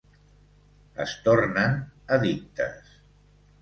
[1.05, 1.79] Es tornen
[2.19, 3.01] addictes.